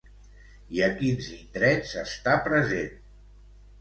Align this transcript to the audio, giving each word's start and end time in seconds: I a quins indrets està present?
I 0.77 0.81
a 0.85 0.87
quins 1.01 1.27
indrets 1.37 1.93
està 2.05 2.37
present? 2.49 2.99